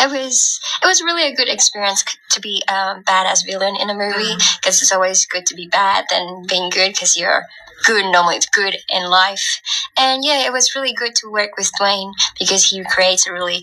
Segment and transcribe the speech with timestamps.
[0.00, 3.90] it was it was really a good experience to be um, bad as villain in
[3.90, 4.82] a movie because mm.
[4.82, 7.44] it's always good to be bad than being good because you're
[7.84, 9.60] good normally it's good in life
[9.96, 13.62] and yeah it was really good to work with dwayne because he creates a really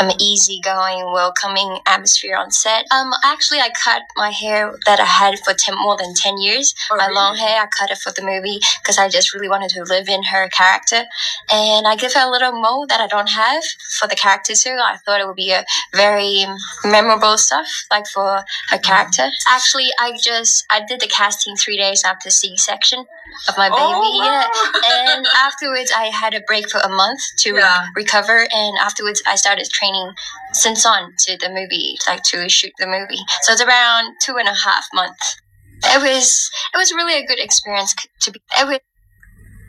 [0.00, 2.86] um, easygoing, welcoming atmosphere on set.
[2.90, 6.74] Um, actually, I cut my hair that I had for ten, more than 10 years.
[6.90, 7.14] Oh, my really?
[7.14, 10.08] long hair, I cut it for the movie because I just really wanted to live
[10.08, 11.04] in her character.
[11.50, 13.62] And I give her a little mole that I don't have
[13.98, 14.76] for the character too.
[14.82, 16.44] I thought it would be a very
[16.84, 19.28] memorable stuff, like for her character.
[19.48, 23.06] Actually, I just, I did the casting three days after C-section
[23.48, 23.80] of my baby.
[23.80, 24.24] Oh, wow.
[24.24, 25.14] Yeah.
[25.14, 27.86] And afterwards, I had a break for a month to yeah.
[27.94, 28.46] recover.
[28.52, 30.13] And afterwards, I started training
[30.53, 33.21] since on to the movie, like to shoot the movie.
[33.43, 35.37] So it's around two and a half months.
[35.83, 38.41] It was it was really a good experience to be.
[38.57, 38.79] It was.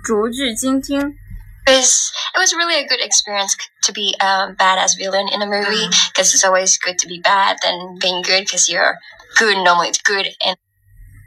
[0.04, 1.14] 逐句精听。
[1.64, 5.46] It was it was really a good experience to be um, bad as villain in a
[5.46, 8.98] movie because it's always good to be bad than being good because you're
[9.38, 10.56] good normally it's good in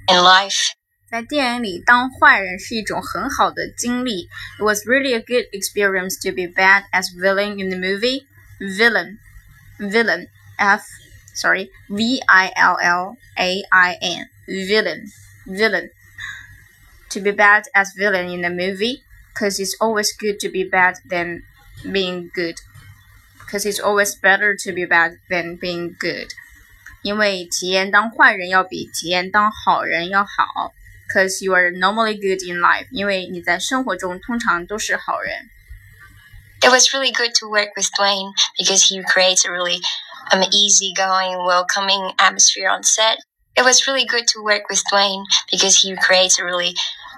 [0.10, 0.76] in life.
[1.10, 4.28] 在电影里当坏人是一种很好的经历。
[4.60, 8.26] It was really a good experience to be bad as villain in the movie.
[8.60, 9.20] Villain,
[9.80, 10.86] villain, F,
[11.34, 15.12] sorry, V I L L A I N, villain,
[15.46, 15.90] villain.
[17.10, 19.04] To be bad as villain in the movie,
[19.34, 21.44] because it's always good to be bad than
[21.92, 22.56] being good.
[23.40, 26.30] Because it's always better to be bad than being good.
[27.04, 30.74] 因为体验当坏人要比体验当好人要好。
[31.08, 35.50] because you are normally good in life，因为你在生活中通常都是好人。
[36.64, 39.82] It was really good to work with Dwayne because he creates a really
[40.32, 43.20] um, easygoing, welcoming atmosphere on set.
[43.56, 46.74] It was really good to work with Dwayne because he creates a really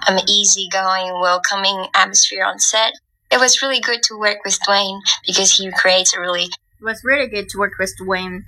[0.07, 2.93] um, easygoing, welcoming atmosphere on set.
[3.31, 6.49] It was really good to work with Dwayne because he creates a really.
[6.79, 8.43] It was really good to work with Dwayne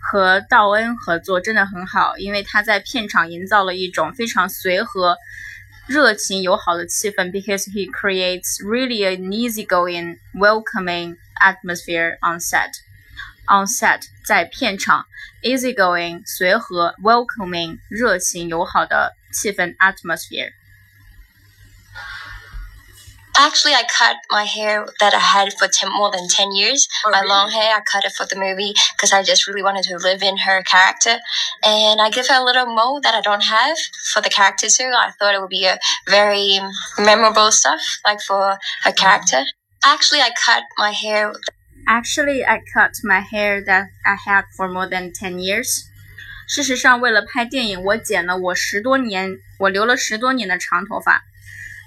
[0.00, 5.16] 和道恩合作真的很好，因为他在片场营造了一种非常随和、
[5.88, 7.30] 热情友好的气氛。
[7.30, 12.70] Because he creates really an easygoing, welcoming atmosphere on set.
[13.46, 15.04] On set 在片场，
[15.42, 20.52] easygoing 随和，welcoming 热情友好的气氛 atmosphere。
[23.36, 26.86] Actually, I cut my hair that I had for ten, more than 10 years.
[27.06, 27.30] Oh, my really?
[27.30, 30.22] long hair, I cut it for the movie because I just really wanted to live
[30.22, 31.18] in her character.
[31.64, 33.78] And I give her a little mole that I don't have
[34.12, 34.92] for the character too.
[34.94, 36.60] I thought it would be a very
[36.98, 39.46] memorable stuff, like for her character.
[39.82, 41.32] Actually, I cut my hair.
[41.88, 45.86] Actually, I cut my hair that I had for more than 10 years.
[46.46, 51.22] 事实上，为了拍电影，我剪了我十多年，我留了十多年的长头发。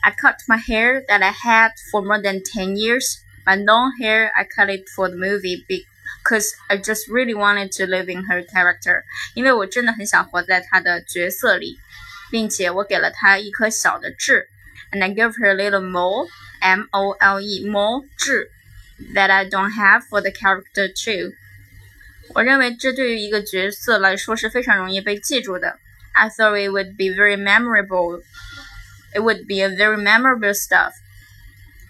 [0.03, 3.21] I cut my hair that I had for more than 10 years.
[3.45, 7.85] My long hair, I cut it for the movie because I just really wanted to
[7.85, 9.03] live in her character.
[9.35, 11.77] 因为我真的很想活在她的角色里，
[12.31, 14.47] 并且我给了她一颗小的痣，
[14.91, 16.27] and I gave her a little mole,
[16.59, 18.49] M O L E, mole 痣
[19.13, 21.33] that I don't have for the character too.
[22.33, 25.77] 我认为这对于一个角色来说是非常容易被记住的。
[26.13, 28.23] I thought it would be very memorable
[29.14, 30.94] it would be a very memorable stuff,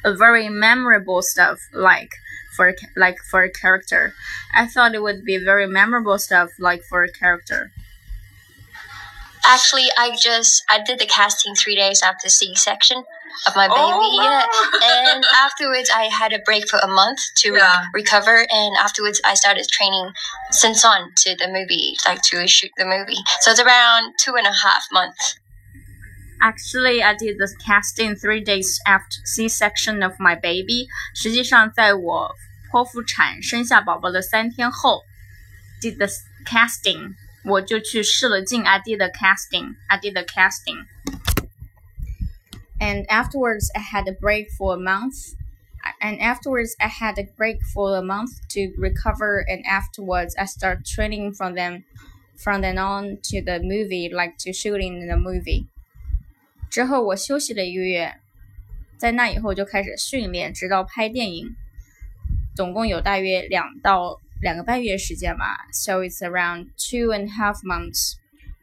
[0.05, 2.11] a very memorable stuff like
[2.57, 4.15] for like for a character.
[4.55, 7.71] I thought it would be very memorable stuff like for a character.
[9.47, 13.05] Actually, I just I did the casting three days after C section
[13.47, 13.79] of my baby.
[13.79, 14.21] Oh.
[14.23, 15.13] Yeah.
[15.13, 17.87] And afterwards, I had a break for a month to yeah.
[17.95, 18.47] recover.
[18.51, 20.13] And afterwards, I started training
[20.51, 23.23] since on to the movie, like to shoot the movie.
[23.41, 25.39] So it's around two and a half months.
[26.42, 30.88] Actually, I did the casting three days after C-section of my baby.
[31.16, 32.36] 实际上，在我
[32.72, 35.02] 剖腹产生下宝宝的三天后，
[35.82, 36.08] did the
[36.46, 37.16] casting，
[37.46, 38.64] 我就去试了镜。
[38.64, 39.76] I did the casting.
[39.88, 40.86] I did the casting.
[42.78, 45.34] And afterwards, I had a break for a month.
[46.02, 49.46] And afterwards, I had a break for a month to recover.
[49.48, 51.86] And afterwards, I start training from them,
[52.38, 55.70] from then on to the movie, like to shooting the movie.
[56.70, 58.16] 之后我休息了一个月，
[58.98, 61.56] 在那以后就开始训练，直到拍电影，
[62.56, 65.58] 总共有大约两到两个半月时间吧。
[65.72, 68.16] So it's around two and a half months.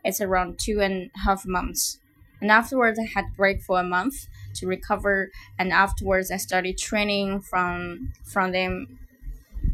[0.03, 1.97] It's around two and a half months.
[2.41, 4.27] And afterwards, I had break for a month
[4.61, 5.31] to recover.
[5.57, 8.99] And afterwards, I started training from from them.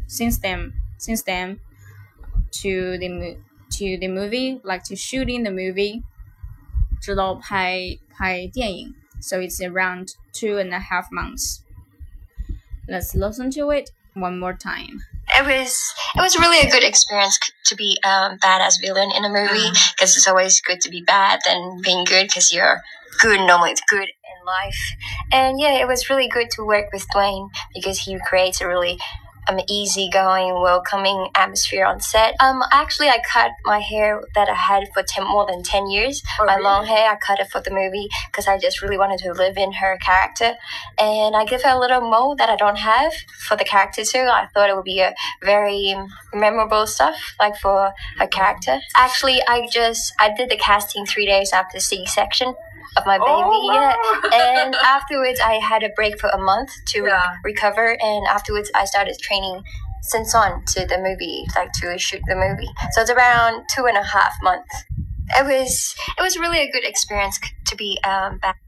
[0.07, 1.59] Since then, since then,
[2.61, 3.37] to the
[3.71, 6.03] to the movie, like to shooting the movie.
[7.03, 11.61] 直到拍拍电影，so it's around two and a half months.
[12.87, 15.01] Let's listen to it one more time.
[15.37, 19.25] it was it was really a good experience to be um, bad as villain in
[19.25, 20.17] a movie because mm.
[20.17, 22.81] it's always good to be bad than being good because you're
[23.21, 24.95] good normally it's good in life
[25.31, 28.97] and yeah it was really good to work with Dwayne because he creates a really
[29.48, 32.34] um, easygoing, welcoming atmosphere on set.
[32.40, 36.22] Um, actually, I cut my hair that I had for ten, more than 10 years.
[36.40, 36.64] Oh, my really?
[36.64, 39.56] long hair, I cut it for the movie because I just really wanted to live
[39.56, 40.54] in her character.
[40.98, 43.12] And I give her a little mole that I don't have
[43.46, 44.26] for the character too.
[44.30, 45.94] I thought it would be a very
[46.32, 48.80] memorable stuff, like for her character.
[48.96, 52.54] Actually, I just, I did the casting three days after C-section
[52.96, 53.24] of my baby.
[53.28, 54.30] Oh, wow.
[54.30, 54.60] Yeah.
[54.62, 57.36] And afterwards, I had a break for a month to yeah.
[57.44, 57.96] recover.
[58.00, 59.62] And afterwards, I started training
[60.02, 62.68] since on to the movie, like to shoot the movie.
[62.92, 64.84] So it's around two and a half months.
[65.36, 68.60] It was it was really a good experience to be um, back.